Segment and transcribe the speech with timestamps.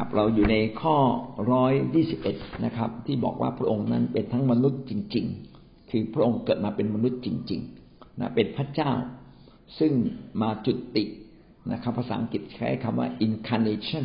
[0.00, 0.96] ครับ เราอยู่ในข้อ
[1.52, 5.26] ร้อยยี่สิบเอ็ดนะครับ ที่บอกว่าพระองค์นั้นเป็นทั้งมนุษย์จริง
[5.58, 8.92] ๆ คือพระองค์เกิดมาเป็นมนุษย์จริงๆนะเป็นพระเจ้า
[9.78, 9.92] ซึ่ง
[10.42, 11.04] มาจุติ
[11.72, 14.04] นะครับ ภาษาอังกฤษใช้คำว่า incarnation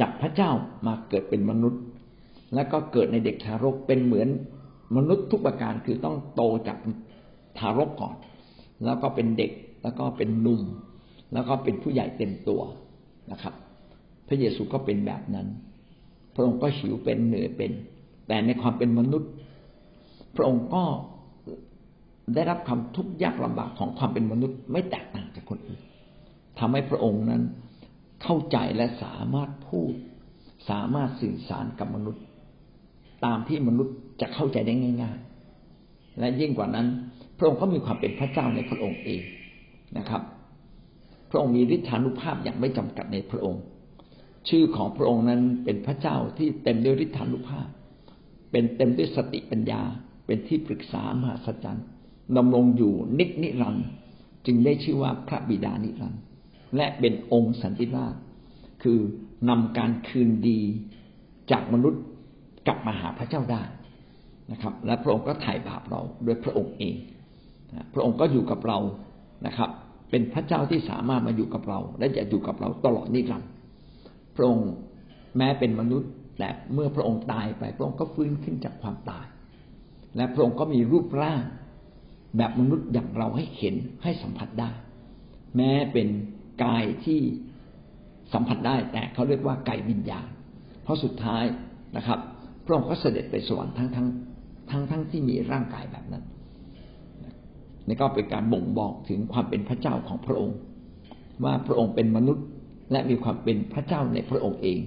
[0.00, 0.50] จากพระเจ้า
[0.86, 1.82] มาเกิดเป็นมนุษย์
[2.54, 4.28] แล้วก็เกิดในเด็กทารกเป็นเหมือน
[4.96, 6.78] มนุษย์ทุกประการคือต้องโตจาก
[7.58, 8.16] ทารกก่อน
[8.84, 9.52] แล้วก็เป็นเด็ก
[9.82, 10.62] แล้วก็เป็นหนุ่ม
[11.32, 12.62] แล้วก็เป็นผู้ใหญ่เต็มตัว
[13.32, 13.54] นะครับ
[14.28, 15.46] พระเยซูก็เป็นแบบนั้น
[16.34, 17.72] พระองค์ก็หิวเป็นเหนื่อยเป็น
[18.28, 19.30] แต่ในความเป็นมนุษย์
[20.36, 20.84] พระองค์ก็
[22.34, 25.80] ได้รับความทุกข์ยากลำบากของความเป็นมนุษย์ไม่แตกต่างจากคนอื่น
[26.58, 27.42] ทำให้พระองค์นั้น
[28.22, 29.92] เข้าใจและสามารถพูด
[30.70, 32.22] สามารถสื่อสารกับมนุษย์
[33.24, 35.18] ตามที่มนุษย์จะเข้าใจได้ง่าย
[35.68, 36.86] ๆ และยิ่งกว่านั้น
[37.38, 39.22] พระองค์ก็มีความเป็นพระเจ้าในพระองค์เอง
[39.98, 40.22] นะครับ
[41.30, 43.62] พระองค์มีฤทธานุภาพอย่างไม่จำกัดในพระองค์
[44.48, 47.68] ชื่อของพระองค์นั้นเป็นพระเจ้าที่เต็มด้วยฤทธานุภาพ
[48.50, 49.82] เป็นเต็มด้วยสติปัญญา
[50.26, 51.84] เป็นที่ปรึกษามหาสัจจ์
[52.36, 53.88] ดำรงอยู่นิจนิรันด์
[54.46, 56.20] จึงได้ชื่อว่าพระบิดานิรันด์
[56.76, 58.14] และเป็นองค์สันติราช
[58.82, 58.98] คือ
[59.48, 60.60] นำการคืนดี
[61.50, 62.02] จากมนุษย์
[62.66, 63.62] กลับมาหาพระเจ้าได้
[64.52, 66.94] นะครับ และพระองค์ก็ไถ่บาปเราด้วยพระองค์เอง
[67.94, 68.78] พระองค์ก็อยู่กับเรา
[69.46, 69.70] นะครับ
[70.10, 73.50] เป็นพระเจ้าที่สามารถมาอยู่กับเรา และจะอยู่กับเราตลอดนิรันดร์
[74.36, 74.68] พระองค์
[75.36, 79.26] แม้เป็นมนุษย์แต่เมื่อพระองค์ตายไป พระองค์ก็ฟื้นขึ้นจากความตาย
[80.16, 81.42] และพระองค์ก็มีรูปร่าง
[82.36, 84.70] แบบมนุษย์อย่างเราให้เห็นให้สัมผัสได้
[85.56, 86.08] แม้เป็น
[86.64, 87.20] กายที่
[88.32, 90.28] สัมผัสได้แต่เขาเรียกว่ากายวิญญาณ
[90.82, 91.44] เพราะสุดท้าย
[91.96, 92.18] นะครับ
[92.64, 94.06] พระองค์ก็เสด็จไปสวรรค์ทั้งทั้ง
[94.70, 96.24] ทั้งทั้งที่มีร่างกายแบบนั้น
[97.86, 100.58] นี่ก็เป็นการบ่งบอกถึงความเป็นพระเจ้าของพระองค์
[101.44, 102.46] ว่าพระองค์เป็นมนุษย์
[102.90, 104.78] และมีความเป็นพระเจ้าในพระองค์เอง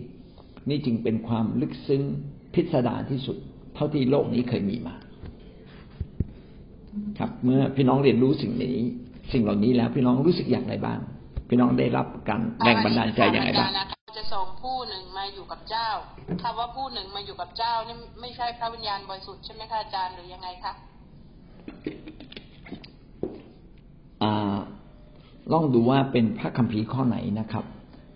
[0.70, 2.04] นี่จึงเป็นความลึกซึ้ง
[2.54, 3.38] พิสดารที่สุด
[3.76, 4.96] เท่าที่โลกนี้เคยมีมา
[7.20, 8.78] ครับ เมื่อพี่น้องเรียนรู้สิ่งนี้
[9.32, 11.00] สิ่งเหล่านี้แล้วพี่น้องรู้สึกอย่างไรบ้าง
[11.50, 13.70] พี่น้องได้รับการแรงบันดาลใจอย่างไรบ้าง
[14.18, 15.90] จะส่งผู้หนึ่งมาอยู่กับเจ้า
[16.44, 20.74] คำว่าผู้หนึ่งมาอยู่กับเจ้านี่ไม่ใช่พระวิญญาณบริสุทธิ์ใช่ไหมคะอาจารย์หรือยังไงคะ
[25.54, 27.66] ลองดูว่าเป็นพระคัมภีร์ข้อไหนนะครับ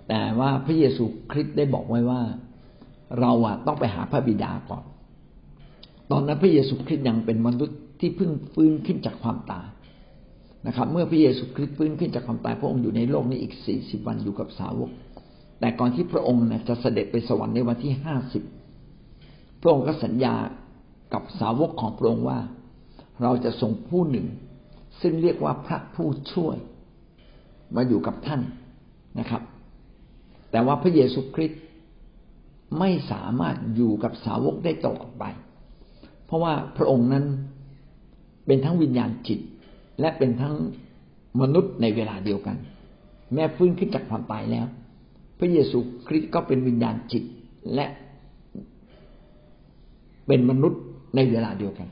[0.10, 2.22] แต่ว่าพระเยซูคริสต์ได้บอกไว้ว่า
[3.20, 4.84] เราอะต้องไปหาพระบิดาก่อน
[6.12, 9.68] ตอนนั้นพระเยซูคริสต์ยังเป็นมนุษย์ที่เพิ่งฟื้นขึ้นจากความตาย
[10.68, 14.90] นะครับ เมื่อพระเยซูคริสต์ฟื้นขึ้นจากความตายพระองค์อยู่ในโลกนี้อีกสี่สิบวันอยู่กับสาวก
[15.60, 18.44] แต่ก่อนที่พระองค์จะเสด็จไปสวรรค์ในวันที่ห้าสิบ
[19.62, 20.36] พระองค์ก็สัญญา
[21.14, 22.40] กับสาวกของพระองค์ว่า
[23.22, 24.28] เราจะส่งผู้หนึ่ง
[25.02, 26.56] ซึ่งเรียกว่าพระผู้ช่วย
[27.76, 28.42] มาอยู่กับท่าน
[29.20, 29.42] นะครับ
[30.54, 31.62] แต่ว่าพระเยซูคริสต์
[32.80, 35.24] ไม่สามารถอยู่กับสาวกได้ตลอดไป
[36.26, 37.26] เพราะว่าพระองค์นั้น
[38.46, 39.40] เป็นทั้งวิญญาณจิต
[40.00, 40.56] และเป็นทั้ง
[41.42, 42.58] มนุษย์ในเวลาเดียวกัน
[43.34, 44.66] แม้ฟื้นขึ้นจากความตายแล้ว
[45.40, 47.24] พระเยซูคริสต์ก็เป็นวิญญาณจิต
[47.76, 47.86] และ
[50.28, 50.82] เป็นมนุษย์
[51.16, 51.88] ในเวลาเดียวกัน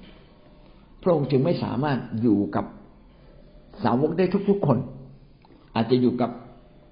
[1.01, 2.65] พระองค์จึงไม่สามารถอยู่กับ
[3.83, 4.77] สาวกได้ทุกๆคน
[5.75, 6.31] อาจจะอยู่กับ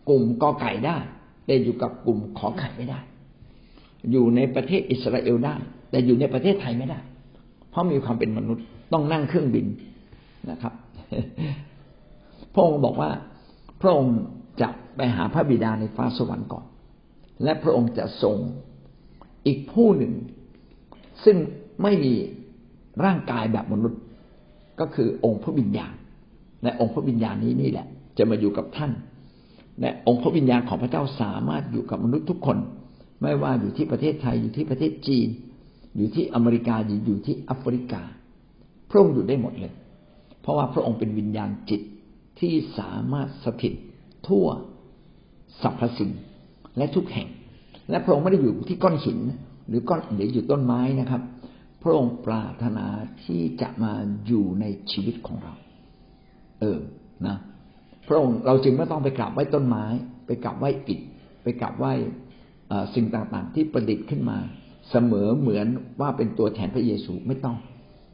[0.09, 0.97] กลุ่มกอไก่ได้
[1.49, 2.99] แต่อยู่กับกลุ่มขอไข่ไม่ได้
[4.11, 5.55] อยู่ในประเทศอิสราเอลได้
[5.89, 6.99] แต่อยู่ในประเทศไทยไม่ได้
[7.69, 9.65] เพราะมีความเป็นมนุษย์ต้องนั่งเครื่องบิน
[10.51, 10.73] นะครับ
[12.53, 13.09] พระองค์บอกว่า
[13.81, 14.17] พระองค์
[14.61, 16.65] จะไปหาพระบิดาในฟ้าสวรรค์ก่อน
[17.43, 18.37] และพระองค์จะส่ง
[19.47, 20.13] อีกผู้หนึ่ง
[21.23, 21.37] ซึ่ง
[21.83, 22.13] ไม่มี
[23.05, 24.01] ร่างกายแบบมนุษย์
[24.79, 25.93] ก็คือองค์พระวิญญาณ
[26.63, 27.87] และองค์พระวิญญาณนี้นี่แหละ
[28.17, 28.91] จะมาอยู่กับท่าน
[29.81, 32.57] และองค์พระวิญญาณของพระเจ้าสามารถอยู่กับมนุษย์ทุกคน
[33.21, 35.27] ไม่ว่าอยู่ที่ประเทศไทยอยู่ที่ประเทศจีน
[35.95, 38.01] อยู่ที่อเมริกาออยู่ที่แอฟริกา
[38.89, 39.73] พระองค์อยู่ได้หมดเลย
[40.41, 41.81] เพราะว่าพระองค์เป็นวิญญาณจิต
[42.39, 43.73] ที่สามารถสถิต
[44.27, 44.45] ทั่ว
[45.61, 46.11] สรรพสิ่ง
[46.77, 47.27] และทุกแห่ง
[47.89, 49.19] และพระองค์ไม่ได้อยู่ที่ก้อนหิน
[49.67, 51.21] หรือก้อนหรืออยู่ต้นไม้นะครับ
[51.83, 52.85] พระองค์ปรารถนา
[53.23, 53.93] ที่จะมา
[54.27, 55.53] อยู่ในชีวิตของเรา
[56.59, 56.79] เออ
[57.27, 57.37] นะ
[58.09, 59.85] พระองค์เราจึงไม่ต้องไปกราบไหว้ต้นไม้
[60.27, 60.99] ไปกราบไหว้อิฐ
[61.43, 61.93] ไปกราบไหว้
[62.95, 64.37] สิ่งต่างๆ ที่ประดิษฐ์ขึ้นมา
[64.89, 65.67] เสมอเหมือน
[66.01, 67.57] ว่าเป็นตัวแทนพระเยซูไม่ต้อง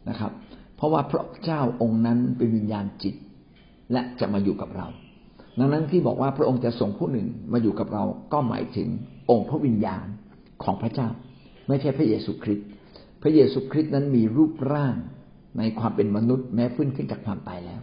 [0.09, 0.31] นะครับ
[0.75, 3.15] เพราะว่าพระเจ้าองค์นั้นเป็นวิญญาณจิต
[3.91, 4.87] และจะมาอยู่กับเรา
[5.59, 8.03] ดังนั้นที่บอกว่าพระองค์จะส่งผู้หนึ่งมาอยู่กับเรา
[8.33, 8.87] ก็หมายถึง
[9.31, 10.05] องค์พระวิญญาณ
[10.63, 11.07] ของพระเจ้า
[11.67, 12.67] ไม่ใช่พระเยซูคริสต์
[13.21, 14.95] พระเยซูคริสต์นั้นมีรูปร่าง
[15.57, 17.81] ในความเป็นมนุษย์แม้ฟื้นขึ้นจากความตายแล้ว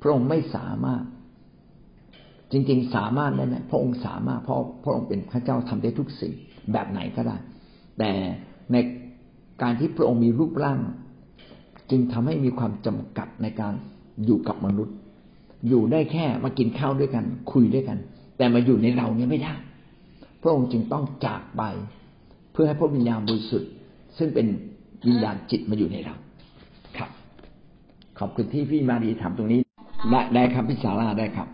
[0.00, 1.02] พระองค์ไม่สามารถ
[2.54, 6.32] จริงๆ สามารถได้ไหมพระองค์สามารถเพราะพระองค์เป็นพระเจ้าทำได้ทุกสิ่ง
[6.72, 7.36] แบบไหนก็ได้
[7.98, 8.10] แต่
[8.72, 8.76] ใน
[9.62, 10.80] การที่พระองค์มีรูปร่าง
[11.90, 13.74] จึงทำให้มีความจำกัดในการ
[14.24, 14.96] อยู่กับมนุษย์
[15.68, 17.98] อยู่ได้แค่มากินข้าวด้วยกัน คุยด้วยกัน
[18.36, 19.54] แต่มาอยู่ในเราเนี่ยไม่ได้
[20.42, 21.62] พระองค์จึงต้องจากไป
[22.52, 23.70] เพื่อให้พระวิญญาณบริสุทธิ์
[24.18, 24.46] ซึ่งเป็น
[25.06, 26.14] วิญญาณจิตมาอยู่ในเรา
[26.96, 27.10] ครับ
[28.18, 29.60] ขอบคุณที่พี่มารีถามตรงนี้
[30.10, 31.48] ได้ได้ครับพี่สาราได้ครับ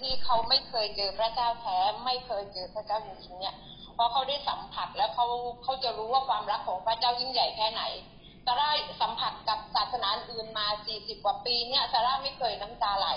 [0.00, 3.54] ที่เขาไม่เคยเจอพระเจ้าแท้ไม่เคยเจอพระเจ้าจริงๆเนี่ย
[3.96, 5.26] พอเขาได้สัมผัสแล้วเขา
[5.62, 7.82] เขาจะรู้ว่าความรักของพระเจ้ายิ่งใหญ่แค่ไหน
[8.46, 13.08] ซาร่าสัมผัสกับศาสนาอื่นมาสี่สิบกว่าปีเนี่ยซาร่าไม่เคยน้ำตาไหล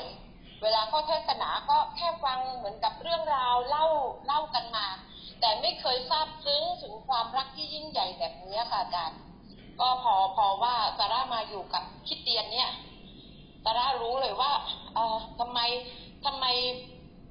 [0.61, 3.85] เวลาเขาเทศนาก็แค่ฟังเหมือนกับเรื่องราวเล่า
[4.25, 4.87] เล่ากันมา
[5.39, 9.19] แต่ไม่เคยทราบซึ้งถึงความรักที่ยิ่งใหญ่แบบนี้ค่ะอาจารย์
[9.79, 12.69] ก็พอพอว่าซาร่ามาอยู่กับคิดเตียนเนี่ย
[13.63, 14.51] ซาร่ารู้เลยว่า
[14.95, 15.59] เออทำไม
[16.25, 16.45] ทำไม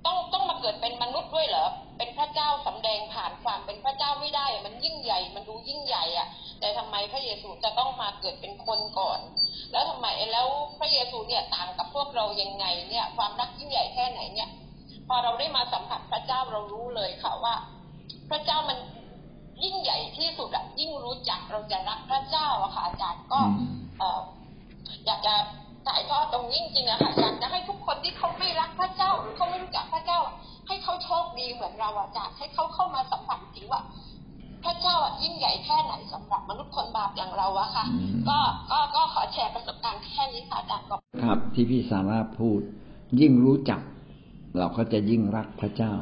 [0.07, 1.67] ต้องต้องมาเกิดเป็นมนุษย์ด้วยเหรอ
[1.99, 6.29] เป็นพระเจ้าสำแดงผ่านความเป็นพระเจ้าไม่ได้ มันยิ่งใหญ่ มันดูยิ่งใหญ่อะ
[6.61, 9.21] แต่ทำไมพระเยซูจะต้องมาเกิดเป็นคนก่อน
[9.73, 10.47] แล้วทำไมแล้ว
[10.79, 14.49] พระเยซูเนี่ยต่างกับพวกเรายังไงเนี่ย ความรักยิ่งใหญ่แค่ไหนเนี่ย
[15.09, 17.55] พอเราได้มาสัมผัสพระเจ้าเรารู้เลยค่ะว่า
[18.31, 18.79] พระเจ้ามัน
[19.65, 23.41] ยิ่งใหญ่ที่สุดอะยิ่งรู้จักเราจะรักพระเจ้าอะค่ะอาจารย์ก็
[23.99, 24.21] เออ
[25.07, 25.35] อยากจะ
[25.87, 30.19] ถ่ายทอดตรงนี้จริงๆอะค่ะอยากจะให้ทุกคนที่เขาไม่รักพระเจ้า หรือเขาไม่รู้จักพระเจ้า
[30.69, 33.83] ให้เขาโชคดีเหมือนเราอะจากให้เขาเข้ามาสัมผัสจริงว่า
[34.65, 37.85] พระเจ้าอะยิ่งใหญ่แค่ไหนสำหรับมนุษย์คนบาปอย่างเราอะค่ะ
[38.29, 38.39] ก็
[38.71, 42.61] ก็ก็ขอแชร์ประสบการณ์แค่นี้ค่ะอาจารย์ขอบครับ ที่พี่สาราพูด
[43.21, 43.81] ยิ่งรู้จัก
[44.59, 45.93] เราก็จะยิ่งรักพระเจ้า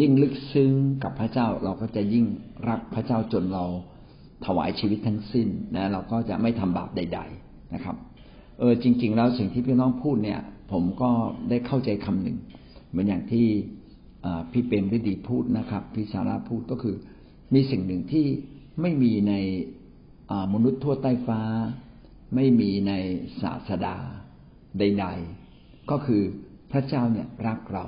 [0.00, 0.72] ยิ่งลึกซึ้ง
[1.02, 2.26] กับพระเจ้า เราก็จะยิ่ง
[2.68, 3.64] รักพระเจ้าจนเรา
[4.46, 7.96] ถวายชีวิตทั้งสิ้นนะเราก็จะไม่ทำบาปใด ๆนะครับ
[8.58, 10.40] เออจริง ๆ แล้วสิ่งที่พี่น้องพูดเนี่ย
[10.72, 11.10] ผมก็
[11.48, 12.38] ได้เข้าใจคำหนึ่ง
[12.90, 13.46] เหมือนอย่างที่
[14.52, 16.96] พี่เปรมฤดีพูดนะครับ พี่สาราพูดก็คือ
[17.54, 18.26] มีสิ่งหนึ่งที่
[18.80, 19.34] ไม่มีใน
[20.54, 21.40] มนุษย์ทั่วใต้ฟ้า
[22.34, 22.92] ไม่มีใน
[23.42, 23.96] ศาสดา
[24.78, 25.06] ใด
[25.46, 26.22] ๆ ก็คือ
[26.72, 27.84] พระเจ้าเนี่ยรักเรา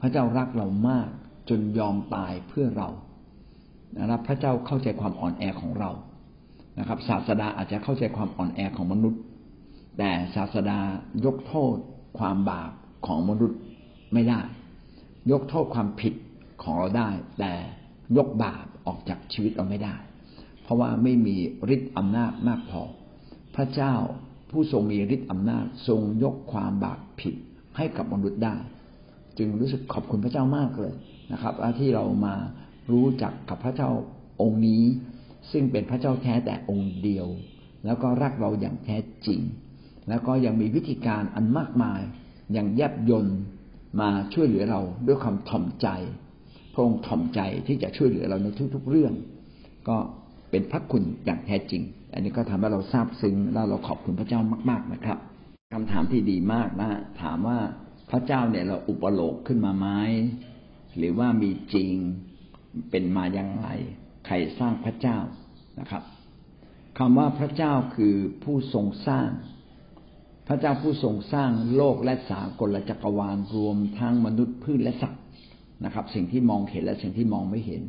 [0.00, 1.08] พระเจ้ารักเรามาก
[1.48, 2.88] จนยอมตายเพื่อเรา
[3.98, 5.90] นะครับพระเจ้าเข้าใจความอ่อนแอของเรา
[6.78, 9.20] นะครับ ศาสดาอาจจะเข้าใจความอ่อนแอของมนุษย์
[9.98, 10.80] แต่ศาสดา
[11.24, 11.76] ยกโทษ
[12.18, 12.72] ความบาป
[13.06, 13.60] ของมนุษย์
[14.12, 14.40] ไม่ได้
[15.30, 16.14] ยกโทษความผิด
[16.62, 17.08] ของเราได้
[17.38, 17.52] แต่
[18.16, 19.96] ยกบาปออกจากชีวิตเราไม่ได้
[20.62, 21.36] เพราะว่าไม่มี
[21.74, 22.82] ฤทธิ์อำนาจมากพอ
[23.56, 23.94] พระเจ้า
[24.50, 27.34] ผู้ทรงมีฤทธิ์อำนาจทรงยกความบาปผิด
[27.76, 28.56] ให้กับมนุษย์ได้
[29.38, 30.94] จึงรู้สึกขอบคุณพระเจ้ามากเลย
[31.32, 32.34] นะครับที่เรามา
[32.92, 33.90] รู้จักกับพระเจ้า
[34.42, 34.84] องค์นี้
[35.52, 37.26] ซึ่งเป็นพระเจ้าแท้แต่องค์เดียว
[37.84, 38.96] แล้วก็รักเราอย่างแท้
[39.26, 39.40] จริง
[40.10, 42.00] แล้วก็ยังมีวิธีการอันมากมาย
[42.52, 43.26] อย่างแยบยน
[44.00, 45.88] มาช่วยเหลือเราด้วยความถ่อมใจ
[46.72, 49.12] พระองค์ถ่อมใจที่จะช่วยเหลือเราในทุก ๆเรื่อง
[49.88, 49.96] ก็
[50.50, 51.82] เป็นพระคุณอย่างแท้จริง
[52.14, 54.40] อันนี้ก็ทำให้เราซาบซึ้งแล้วเราขอบคุณพระเจ้า
[54.70, 55.18] มาก ๆนะครับ
[55.74, 56.90] คำถามที่ดีมากนะ
[57.22, 57.58] ถามว่า
[58.10, 59.88] พระเจ้าเนี่ยเราอุปโลกขึ้นมาไหม
[60.96, 61.92] หรือว่ามีจริง
[62.90, 63.66] เป็นมาอย่างไร
[64.26, 65.18] ใครสร้างพระเจ้า
[65.80, 66.02] นะครับ
[66.98, 68.14] คำว่าพระเจ้าคือ
[68.44, 69.28] ผู้ทรงสร้าง
[70.52, 75.22] พระเจ้าผู้ทรงสร้างโลกและสากลจักรวาลรวมทั้งมนุษย์พืชและสัตว์
[75.84, 77.82] นะครับ สิ่งที่มองเห็นและสิ่งที่มองไม่เห็น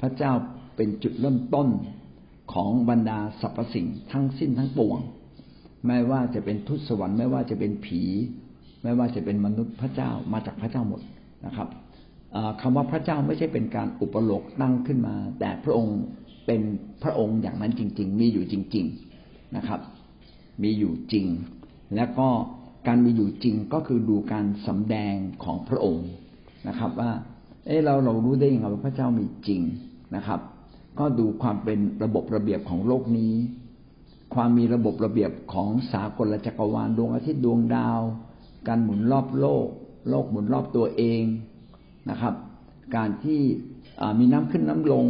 [0.00, 0.32] พระเจ้า
[0.76, 1.68] เป็นจุดเริ่มต้น
[2.52, 4.98] ของบรรดาสรรพสิ่งทั้งสิ้นทั้งปวง
[5.86, 8.02] ไม่ว่าจะเป็นทุตสวรรค์ไม่ว่าจะเป็นผี
[8.82, 11.00] ไม่ว่าจะเป็นมนุษย์พระเจ้ามาจากพระเจ้าหมด
[11.46, 11.68] นะครับ
[12.60, 15.98] คำว่าพระเจ้าไม่ใช่เป็นการอุปโลกตั้งขึ้นมา แต่พระองค์
[16.46, 16.60] เป็น
[17.02, 18.86] พระองค์อย่างนั้นจริง ๆ มีอยู่จริง
[19.20, 19.80] ๆนะครับ
[20.62, 21.26] มีอยู่จริง
[21.96, 22.28] แล้วก็
[22.86, 25.14] การมีอยู่จริงก็คือดูการสำแดง
[25.44, 26.08] ของพระองค์
[26.68, 27.12] นะครับ ว่า
[27.66, 29.62] เออเราเรารู้ได้ยังไงว่าพระเจ้ามีจริง
[30.16, 30.40] นะครับ
[30.98, 33.34] ก็ดูความเป็นระบบระเบียบของโลกนี้
[34.34, 38.00] ความมีระบบระเบียบของสากลจักรวาลดวงอาทิตย์ดวงดาว
[38.68, 39.66] การหมุนรอบโลก
[40.10, 41.22] โลกหมุนรอบตัวเอง
[42.10, 42.34] นะครับ
[42.96, 43.40] การที่
[44.18, 45.04] มีน้ำขึ้นน้ำลง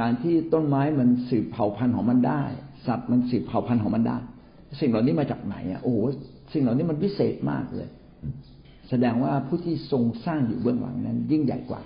[0.00, 2.42] การที่ต้นไม้มันสืบเผ่าพันธุ์ของมันได้
[2.86, 4.18] สัตว์มันสืบเผ่าพันธุ์ของมันได้
[4.80, 6.00] สิ่งเหล่านี้มาจากไหนอะโอ้โห
[6.52, 7.88] สิ่งเหล่านี้มันพิเศษมากเลย
[8.88, 11.82] แสดงว่าผู้ที่ทรงสร้างอยู่เบื้องหลังนั้น ยิ่งใหญ่กว่า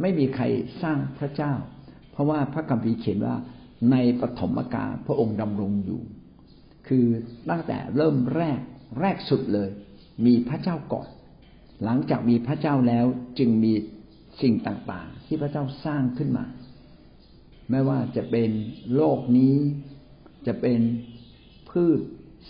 [0.00, 0.44] ไม่มีใคร
[0.82, 1.52] สร้างพระเจ้า
[2.12, 3.36] เพราะว่าพระคัมภีร์เขียนว่า
[3.90, 6.00] ในปฐมกาลพระองค์ดำรงอยู่
[6.88, 7.06] คือ
[7.50, 8.60] ตั้งแต่เริ่มแรก
[9.00, 9.70] แรกสุดเลย
[10.26, 11.08] มีพระเจ้าก่อน
[11.84, 13.06] หลังจากมีพระเจ้าแล้ว
[13.38, 13.72] จึงมี
[14.42, 16.44] สิ่งต่างๆ ที่พระเจ้าสร้างขึ้นมา
[17.70, 18.50] ไม่ว่าจะเป็น
[18.94, 19.56] โลกนี้
[20.46, 20.80] จะเป็น
[21.72, 22.00] พืช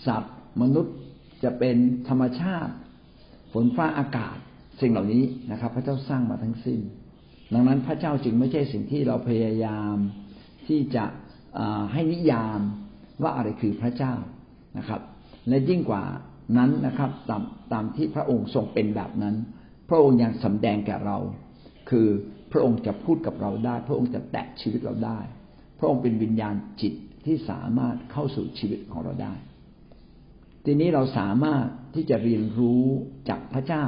[0.05, 0.95] สัตว์ มนุษย์
[1.43, 1.77] จะเป็น
[2.07, 2.73] ธรรมชาติ
[3.53, 4.37] ฝนฟ้าอากาศ
[4.81, 6.79] สิ่งเหล่านี้นะครับ พระเจ้าสร้างมาทั้งสิ้น
[7.53, 9.95] ดังนั้นพระเจ้าจึงไม่ใช่สิ่งที่เราพยายาม
[10.67, 11.05] ที่จะ
[11.93, 12.59] ให้นิยาม
[13.21, 14.13] ว่าอะไรคือพระเจ้า
[14.77, 15.01] นะครับ
[15.47, 16.03] และยิ่งกว่า
[16.57, 19.35] นั้นนะครับ ตามตามที่พระองค์ทรงเป็นแบบนั้น
[19.89, 21.17] พระองค์ยังสำแดงแก่เรา
[21.89, 22.07] คือ
[22.51, 25.19] พระองค์จะพูดกับเราได้ พระองค์จะแตะชีวิตเราได้
[25.79, 26.93] พระองค์เป็นวิญญาณจิต
[27.25, 29.33] ที่สามารถเข้าสู่ชีวิตของเราได้
[30.65, 31.65] ทีนี้เราสามารถ
[31.95, 32.83] ที่จะเรียนรู้
[33.29, 33.85] จากพระเจ้า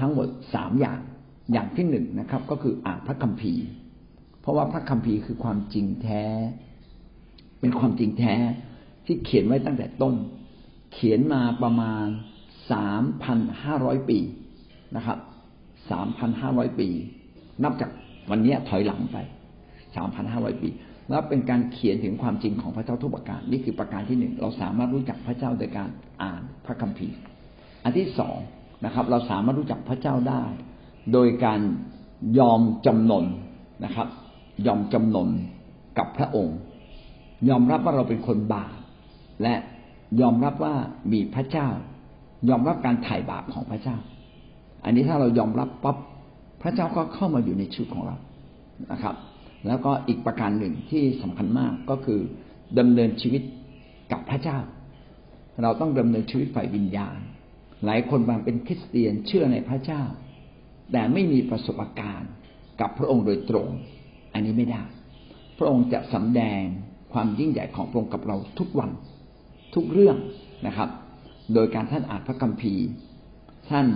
[0.00, 1.00] ทั้งหมดสามอย่าง
[1.52, 3.66] อย่างที่หนึ่งนะครับ ก็คืออ่านพระคัมภีร์
[4.40, 6.24] เพราะว่าพระคัมภีร์คือความจริงแท้
[7.60, 8.34] เป็นความจริงแท้
[9.06, 10.14] ที่เขียนไว้ตั้งแต่ต้น
[10.92, 12.06] เขียนมาประมาณ
[12.72, 14.18] สามพันห้าร้อยปี
[14.96, 15.18] นะครับ
[15.90, 16.88] สามพันห้าร้อยปี
[17.62, 17.90] นับจาก
[18.30, 19.16] วันนี้ถอยหลังไป
[19.96, 20.68] สามพันห้าร้อยปี
[21.10, 25.88] แล้วเป็นการเขียนถึงความจริงของพระเจ้าทุกประการนี่คือประการที่หนึ่งเราสามารถรู้จักพระเจ้าโดยการ
[26.22, 27.16] อ่านพระคัมภีร์
[27.84, 28.36] อันที่สอง
[28.84, 30.44] นะครับ เราสามารถรู้จักพระเจ้าได้
[31.12, 31.60] โดยการ
[32.38, 33.24] ยอมจำนน
[33.84, 34.08] นะครับ
[34.66, 35.28] ยอมจำนน
[35.98, 36.56] กับพระองค์
[37.48, 38.72] ยอมรับว่าเราเป็นคนบาป
[39.42, 39.54] และ
[40.20, 40.74] ยอมรับว่า
[41.12, 41.68] มีพระเจ้า
[42.48, 43.96] ยอมรับการไถ่บาปของพระเจ้า
[44.84, 45.96] อันนี้ถ้าเรายอมรับปั๊บ
[46.62, 48.16] พระเจ้าก็เข้ามาอยู่ในชีวิตของเรา
[48.92, 49.14] นะครับ
[49.66, 52.20] แล้วก็อีกประการหนึ่งที่สำคัญมากก็คือ
[52.78, 53.42] ดำเนินชีวิต
[54.12, 54.58] กับพระเจ้า
[55.62, 57.18] เราต้องดำเนินชีวิตฝ่ายวิญญาณ
[57.84, 60.02] หลายคนบางเป็นคริสเตียนเชื่อในพระเจ้า
[60.92, 62.30] แต่ไม่มีประสบการณ์
[62.80, 63.68] กับพระองค์โดยตรง
[64.32, 64.82] อันนี้ไม่ได้
[65.58, 66.62] พระองค์จะสำแดง
[67.12, 68.90] ความยิ่งใหญ่ของพระองค์กับเราทุกวัน
[69.74, 70.16] ทุกเรื่อง
[70.66, 70.90] นะครับ
[71.54, 72.86] โดยการท่านอ่านพระคัมภีร์
[73.70, 73.86] ท่าน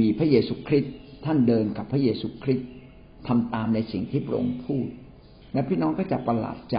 [0.00, 2.68] มีพระเยซูคริสต์ท่านเดินกับพระเยซูคริสต์
[3.28, 4.86] ทำตามในสิ่งที่พระองค์พูด
[5.52, 6.78] และพี่น้องก็จะประหลาดใจ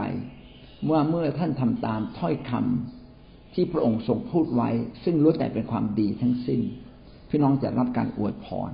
[0.86, 4.70] เมื่อเมื่อท่านทำตามถ้อยคำที่พระองค์ทรงพูดไว้
[5.04, 6.62] ซึ่งล้วนแต่เป็นความดีทั้งสิ้น
[7.30, 8.72] พี่น้องจะรับการอวยพร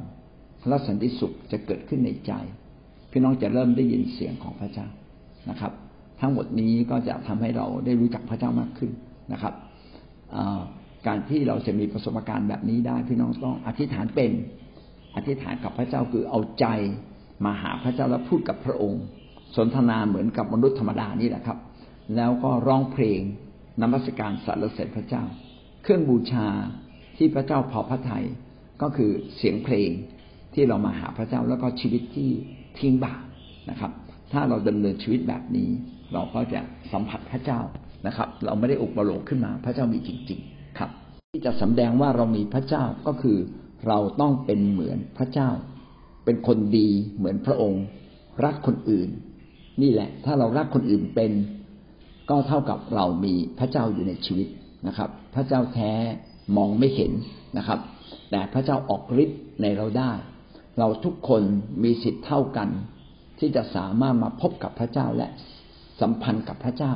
[0.67, 2.31] และสันติสุขจะเกิดขึ้นในใจ
[3.11, 4.87] พี่น้องจะเริ่มได้ยินเสียงของพระเจ้า
[5.49, 5.71] นะครับ
[6.21, 8.91] ทั้งหมดนี้ก็จะทำให้เราได้รู้จักพระเจ้ามากขึ้น
[9.33, 9.53] นะครับ
[11.07, 14.31] การที่เราจะมีประสบการณ์แบบนี้ได้ พี่น้องต้องอธิษฐานเป็น
[15.15, 16.65] อธิษฐานกับพระเจ้าคือเอาใจ
[17.45, 19.03] มาหาพระเจ้าแล้วพูดกับพระองค์
[19.55, 21.57] สนทนาเหมือนกับมนุษย์ธรรมดานี่แหละครับ
[22.15, 23.19] แล้วก็ร้องเพลง
[23.81, 25.23] นมัสการสรรเสริญพระเจ้า
[25.83, 26.47] เครื่องบูชา
[27.17, 28.25] ที่พระเจ้าพอพระทยัย
[28.81, 29.89] ก็คือเสียงเพลง
[30.53, 32.29] ที่เรามาหาพระเจ้าแล้วก็ชีวิตที่
[32.77, 33.23] ทิ้งบาป
[33.69, 33.91] นะครับ
[34.31, 35.69] ถ้าเราดำเนินชีวิตแบบนี้
[36.13, 37.59] เราก็จะสัมผัสพระเจ้า
[38.07, 40.89] นะครับ เราไม่ได้อุปโลกขึ้นมาพระเจ้ามีจริง ๆ ครับ
[41.33, 43.37] ที่จะสำแดงว่าเรามีพระเจ้าก็คือ
[43.87, 45.49] เราต้องเป็นเหมือนพระเจ้า
[46.27, 47.83] เป็นคนดีเหมือนพระองค์
[48.45, 49.09] รักคนอื่น
[49.81, 51.31] นี่แหละ ถ้าเรารักคนอื่นเป็น
[52.29, 54.47] ก็เท่ากับเรามีพระเจ้าอยู่ในชีวิต
[54.87, 55.91] นะครับ พระเจ้าแท้
[56.57, 57.11] มองไม่เห็น
[57.57, 57.79] นะครับ
[58.31, 60.11] แต่พระเจ้าออกฤทธิ์ในเราได้
[60.79, 61.43] เราทุกคน
[61.83, 62.69] มีสิทธิ์เท่ากัน
[63.39, 65.27] ที่จะสามารถมาพบกับพระเจ้าและ
[66.01, 66.93] สัมพันธ์กับพระเจ้า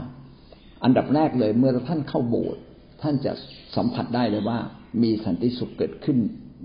[0.83, 2.61] อันดับแรกเลยเมื่อท่านเข้าโบสถ์
[3.01, 3.31] ท่านจะ
[3.75, 4.59] สัมผัสได้เลยว่า
[5.03, 6.17] มีสันติสุขเกิดขึ้น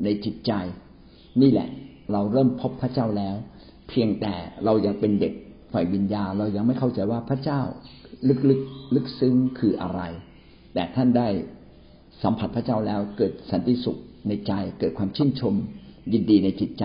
[0.05, 0.53] ในจิตใจ
[1.43, 1.69] นี่แหละ
[2.13, 3.37] เราเริ่มพบพระเจ้าแล้ว
[3.89, 4.35] เพียงแต่
[4.65, 5.33] เรายังเป็นเด็ก
[5.73, 7.61] ฝ่ายวิญญาณเรายังไม่เข้าใจว่าพระเจ้า
[8.29, 10.01] ลึกๆลึกซึ้งคืออะไร
[10.75, 11.29] แต่ท่านได้
[12.23, 13.97] สัมผัสพระเจ้าแล้วเกิดสันติสุข
[14.29, 15.55] ในใจ เกิดความชื่นชม
[16.13, 16.85] ยินดีในจิตใจ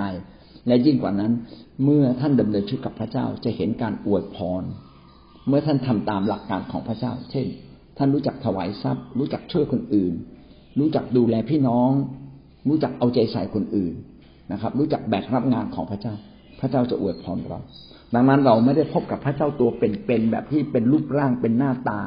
[0.67, 1.33] และยิ่งกว่านั้น
[1.83, 4.63] เมื่อท่านดำเนินชีวิตกับพระเจ้าจะเห็นการอวยพร
[5.47, 7.47] เมื่อท่านทำตามหลักการของพระเจ้า เช่น
[7.97, 10.13] ท่านรู้จักถวายทรัพย์ รู้จักช่วยคนอื่น
[10.79, 11.91] รู้จักดูแลพี่น้อง
[12.67, 13.93] รู้จักเอาใจใส่คนอื่น
[14.51, 16.13] นะครับ รู้จักแบกรับงานของพระเจ้า
[16.59, 17.59] พระเจ้าจะอวยพรเรา
[18.15, 22.01] ดังนั้นเราไม่ได้พบกับพระเจ้าตัวเป็นๆแบบที่เป็นรูปร่างเป็นหน้าตา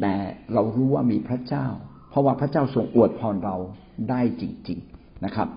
[0.00, 0.14] แต่
[0.52, 1.66] เรารู้ว่ามีพระเจ้า
[2.10, 3.56] เพราะว่าพระเจ้าทรงอวยพรเรา
[4.10, 5.48] ได้จริง ๆนะครับ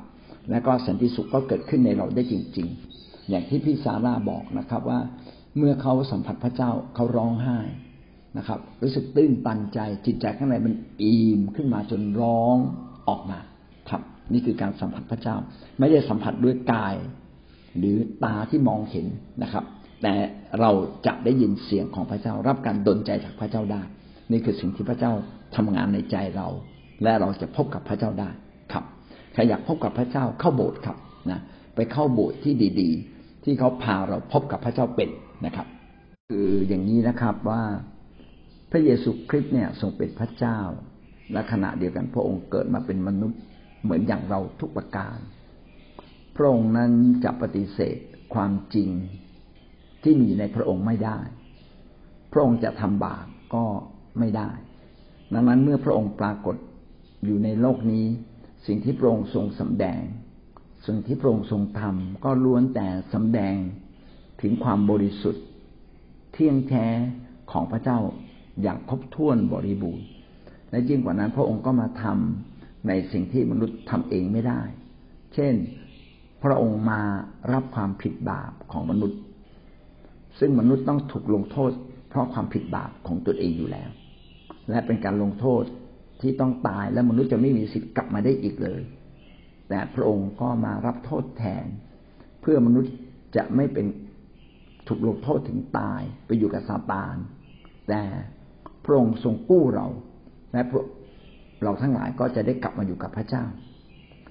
[0.51, 2.67] และก็สันติสุขก็เกิดขึ้นในเราได้จริง
[2.99, 4.99] ๆ อย่างที่พี่ซาร่าบอกนะครับว่า
[5.57, 7.59] เมื่อเขาสัมผัสพระเจ้าเขาร้องไห้
[8.37, 12.57] นะครับ รู้สึกตื้นตันใจจิตใจข้างในมันอิ่มขึ้นมาจนร้อง
[13.07, 13.39] ออกมา
[13.89, 14.01] ครับ
[14.34, 15.36] นี่คือการสัมผัสพระเจ้า
[15.79, 16.96] ไม่ได้สัมผัสด้วยกาย
[17.77, 19.05] หรือตาที่มองเห็น
[19.43, 19.63] นะครับ
[20.03, 20.13] แต่
[20.60, 20.72] เรา
[21.05, 23.81] จะได้ยินเสียงของพระเจ้า รับการดลใจจากพระเจ้าได้
[24.31, 25.13] นี่คือสิ่งที่พระเจ้า
[25.55, 26.48] ทำงานในใจเรา
[27.03, 28.29] และเราจะพบกับพระเจ้าได้
[28.74, 28.84] ครับ
[29.34, 30.98] ใครอยากพบกับพระเจ้าเข้าโบสถ์ครับ
[31.31, 31.39] นะ
[31.75, 35.10] ไปเข้าโบสถ์ที่ดี ๆ ที่เขาพาเราพบกับพระเจ้าเป็น
[35.46, 35.67] นะครับ
[36.29, 37.62] คืออย่างนี้นะครับว่า
[38.72, 40.60] พระเยซูคริสต์เนี่ยทรงเป็นพระเจ้า
[41.34, 43.39] และขณะเดียวกันพระองค์เกิดมาเป็นมนุษย์
[43.83, 45.17] เหมือนอย่างเราทุกประการ
[46.36, 46.91] พระองค์นั้น
[47.24, 47.98] จะปฏิเสธ
[48.33, 48.89] ความจริง
[50.03, 51.19] ที่มีในพระองค์ไม่ได้
[52.31, 53.65] พระองค์จะทำบาปก็
[54.19, 54.50] ไม่ได้
[55.33, 56.55] ดังนั้นเมื่อพระองค์ปรากฏ
[57.25, 58.05] อยู่ในโลกนี้
[58.67, 60.01] สิ่งที่พระองค์ทรงสำแดง
[60.86, 63.55] สิ่งที่พระองค์ทรงทำก็ล้วนแต่สำแดง
[64.41, 65.45] ถึงความบริสุทธิ์
[66.33, 66.88] เที่ยงแท้
[67.51, 68.00] ของพระเจ้า
[68.62, 70.05] อย่างครบถ้วนบริบูรณ์
[70.71, 72.49] และยิ่งกว่านั้นพระองค์ก็มาทำ
[72.88, 74.62] ในสิ่งที่มนุษย์ทำเองไม่ได้
[75.33, 75.53] เช่น
[76.43, 77.01] พระองค์มา
[77.53, 79.19] รับความผิดบาปของมนุษย์
[80.39, 81.71] ซึ่งมนุษย์ต้องถูกลงโทษ
[82.09, 83.89] เพราะความผิดบาปของตนเองอยู่แล้ว
[84.69, 85.63] และเป็นการลงโทษ
[86.21, 88.81] ที่ต้องตายและมนุษย์จะไม่มีสิทธิ์กลับมาได้อีกเลย
[89.69, 91.65] แต่พระองค์ก็มารับโทษแทน
[92.41, 92.93] เพื่อมนุษย์
[93.36, 93.86] จะไม่เป็น
[94.88, 97.15] ถูกลงโทษถึงตายไปอยู่กับซาตาน
[97.89, 98.01] แต่
[98.86, 99.88] พระองค์ทรงกู้เรา
[100.53, 100.62] และ
[101.63, 103.43] เราทั้งหลายก็จะได้กลับมาอยู่กับพระเจ้า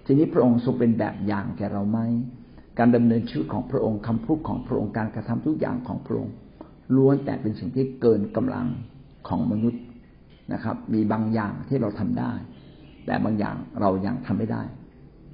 [0.06, 1.99] ทีนี้พระองค์ทรงเป็นแบบอย่างแก่เราไหม
[2.78, 6.35] การดำเนินชีวิตของพระองค์คำพูดของพระองค์การกระทำทุกอย่างของพระองค์
[6.97, 8.66] ล้วนแต่เป็นสิ่งที่เกินกำลัง
[9.28, 9.82] ของมนุษย์
[10.52, 12.32] นะครับ มีบางอย่างที่เราทำได้
[13.06, 14.62] แต่บางอย่างเรายังทำไม่ได้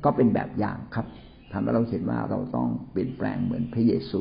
[0.05, 1.07] ก็เป็นแบบอย่างครับ
[1.53, 4.21] ทำให้เราเห็นว่าเราต้องเปลี่ยนแปลงเหมือนพระเยซู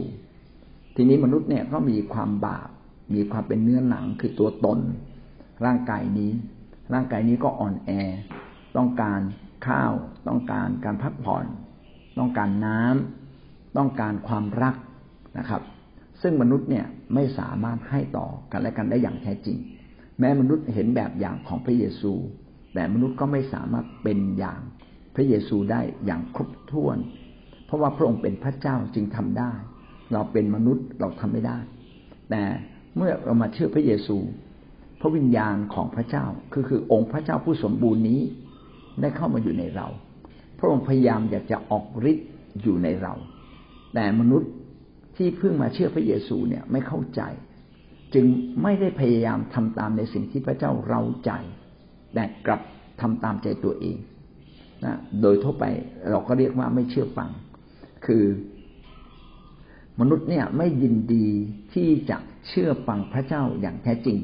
[0.95, 2.69] ทีนี้มนุษย์เนี่ยก็มีความบาป
[3.13, 4.79] มีความเป็นเนื้อหนังคือตัวตน
[5.65, 6.31] ร่างกายนี้
[6.93, 7.89] ร่างกายนี้ก็อ่อนแอ
[8.77, 9.21] ต้องการ
[9.67, 9.93] ข้าว
[10.27, 11.45] ต้องการการพักผ่อน
[12.19, 14.75] ต้องการน้ำต้องการความรัก
[15.37, 15.61] นะครับ
[16.21, 19.57] ซึ่งมนุษย์เนี่ยไม่สามารถให้ต่อกันและกันได้อย่างแท้จริง
[20.19, 22.13] แม้มนุษย์เห็นแบบอย่างของพระเยซู
[22.73, 24.59] แต่มนุษย์ก็ไม่สามารถเป็นอย่าง
[25.15, 26.97] พระเยซูได้อย่างครบถ้วน
[27.65, 29.53] เพราะว่าพระองค์เป็นพระเจ้าจึงทำได้
[30.13, 31.57] เราเป็นมนุษย์เราทำไม่ได้
[32.29, 32.43] แต่
[32.95, 34.17] เมื่อเรามาเชื่อพระเยซู
[35.05, 38.21] พระวิญญาณของพระเจ้า คือคือองค์พระเจ้าผู้สมบูรณ์นี้
[39.01, 39.87] ได้เข้ามาอยู่ในเรา
[40.59, 42.27] พระองค์พยายามอยากจะออกฤทธิ์
[42.61, 43.13] อยู่ในเรา
[43.93, 44.51] แต่มนุษย์
[45.17, 47.21] ที่เพิ่งมาเชื่อพระเยซูเนี่ยไม่เข้าใจ
[48.13, 48.25] จึง
[48.63, 51.31] ไม่ได้พยายามทำตามในสิ่งที่พระเจ้าเราใจ
[52.13, 52.61] แต่กลับ
[53.01, 53.97] ทำตามใจตัวเอง
[54.85, 55.65] นะโดยทั่วไป
[56.09, 57.29] เราก็เรียกว่าไม่เชื่อฟัง
[58.05, 58.23] คือ
[59.99, 61.27] มนุษย์เนี่ยไม่ยินดี
[61.73, 64.17] ที่จะเชื่อฟังพระเจ้าอย่างแท้จริง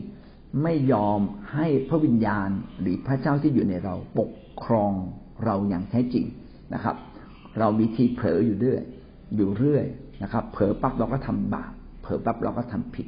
[0.64, 1.20] ไม่ยอม
[1.54, 2.50] ให้พระวิญญาณ
[2.82, 4.32] หรือพระเจ้าที่อยู่ในเราปก
[4.64, 4.94] ครอง
[5.46, 6.26] เราอย่างแท้จริง
[6.74, 6.96] นะครับ
[7.60, 8.82] เรามีทีเผลออยู่เรื่อย
[9.36, 9.86] อยู่เรื่อย
[10.24, 13.08] นะครับ เผลอปั๊บเราก็ทำบาปเผลอปั๊บเราก็ทำผิด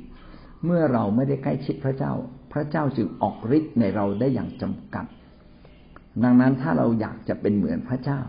[0.65, 2.13] เมื่อเราไม่ได้ใกล้ชิดพระเจ้า
[2.53, 5.05] พระเจ้าจึงออกฤทธิ์ในเราได้อย่างจำกัด
[6.23, 8.21] ดังนั้นถ้าเราอยากจะเป็นเหมือนพระเจ้า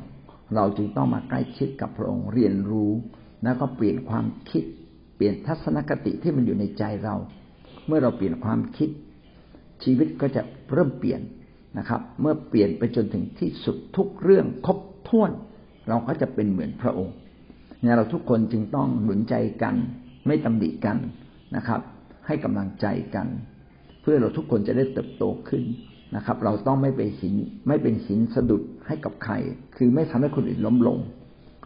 [0.54, 2.90] เราจึงต้องมาใกล้ชิดกับพระองค์เรียนรู้
[3.42, 4.64] แล้วก็เปลี่ยนความคิด
[5.16, 7.16] เปลี่ยนทัศนคติที่มันอยู่ในใจเรา
[7.86, 8.90] เมื่อเราเปลี่ยนความคิด
[9.84, 10.42] ชีวิตก็จะ
[10.72, 11.20] เริ่มเปลี่ยน
[11.78, 15.30] นะครับ เมื่อเปลี่ยนไปจนถึงที่สุดทุกเรื่องครบถ้วน
[15.88, 17.16] เราก็จะเป็นเหมือนพระองค์
[17.82, 19.74] เนี่ยเราทุกคนจึงต้องหนุนใจกัน
[20.26, 20.96] ไม่ตำหนิกัน
[21.56, 21.80] นะครับ
[22.26, 23.26] ให้กำลังใจกัน
[24.02, 25.62] เพื่อเราทุกคนจะได้เติบโตขึ้น
[26.16, 27.34] นะครับ เราต้องไม่เป็นหิน
[27.68, 29.34] ไม่เป็นหินสะดุดให้กับใคร
[29.76, 30.98] คือไม่ทำให้คนอื่นล้มลง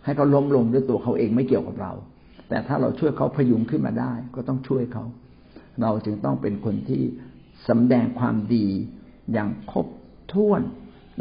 [0.04, 1.92] ให้เขาล้มลงด้วยตัวเขาเองไม่เกี่ยวกับเรา
[2.48, 5.04] แต่ถ้าเราช่วยเขาพยุงขึ้นมาได้ ก็ต้องช่วยเขา
[5.82, 7.02] เราจึงต้องเป็นคนที่
[7.68, 8.66] สำแดงความดี
[9.32, 9.86] อย่างครบ
[10.32, 10.62] ถ้วน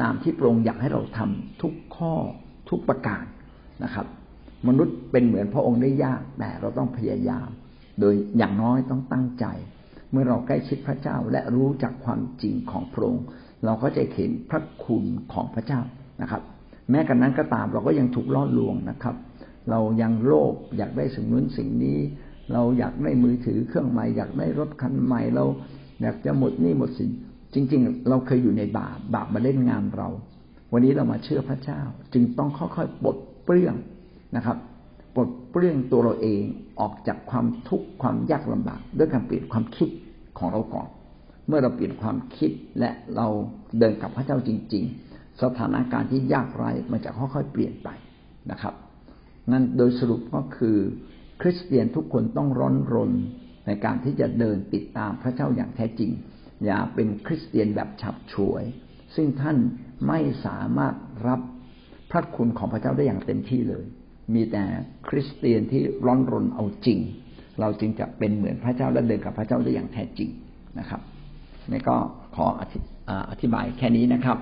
[0.01, 2.13] ตามที่พระองค์อยากให้เราทำทุกข้อ
[2.69, 3.23] ทุกประการ
[3.83, 4.07] นะครับ
[4.67, 7.49] มนุษย์เป็นเหมือนพระองค์ได้ยากแต่เราต้องพยายาม
[7.99, 9.45] โดยอย่างน้อยต้องตั้งใจ
[10.11, 13.23] เมื่อเราใกล้ชิดพระเจ้าและรู้จักความจริงของพระองค์
[13.65, 15.81] เราก็จะเห็นพระคุณของพระเจ้า
[16.21, 16.41] นะครับ
[16.89, 19.15] แม้กันนั้นก็ตามเราก็ยังถูกล่อลวงนะครับ
[19.69, 21.99] เรายังโลภอยากได้สิ่งนู้นสิ่งนี้
[22.53, 25.45] เราอยากได้มือถือเครื่องใหม่อยากได้รถคันใหม่เรา
[26.01, 27.09] อยากจะหมดหนี้หมดสิน
[27.53, 30.07] จริง ๆ เราเคยอยู่ในบาปบาปมาเล่นงานเรา
[30.71, 31.81] วันนี้เรามาเชื่อพระเจ้า
[32.13, 33.75] จึงต้องค่อยๆปลดเปลื้อง
[34.35, 34.57] นะครับ
[35.15, 36.41] ปลดเปลื้องตัวเราเอง
[36.79, 39.89] ออกจากความทุกข์ความยากลำบาก ด้วยการเปลี่ยนความคิด
[40.37, 40.87] ของเราก่อน
[41.47, 43.27] เมื่อเราเปลี่ยนความคิดและเรา
[43.79, 47.89] เดินกับพระเจ้าจริง ๆ สถานการณ์ที่ยากไร้มันจะค่อยๆเปลี่ยนไป
[48.51, 48.73] นะครับ
[49.51, 50.77] นั่นโดยสรุปก็คือ
[51.41, 53.11] คริสเตียนทุกคนต้องร้อนรน
[53.67, 56.11] ในการที่จะเดินติดตามพระเจ้าอย่างแท้จริง
[56.65, 58.63] อย่าเป็นคริสเตียนแบบฉับฉวย
[59.15, 59.57] ซึ่งท่าน
[60.07, 60.95] ไม่สามารถ
[61.27, 61.41] รับ
[62.11, 63.83] พระคุณของพระเจ้าได้อย่างเต็มที่เลย
[64.33, 64.63] มีแต่
[65.09, 66.99] คริสเตียนที่ร้อนรนเอาจริง
[67.59, 70.29] เราจึงจะเป็นเหมือนพระเจ้าและเดินกับพระเจ้าได้อย่างแท้จริง
[70.79, 71.01] นะครับ
[71.71, 71.95] นี่ก็
[72.35, 72.45] ขอ
[73.31, 74.37] อธิบายแค่นี้นะครับ